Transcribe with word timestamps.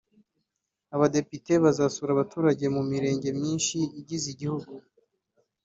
Abadepite 0.95 1.51
bazasura 1.63 2.09
abaturage 2.13 2.65
mu 2.75 2.81
Mirenge 2.91 3.27
myinshi 3.39 3.77
igize 3.99 4.25
igihugu 4.33 4.71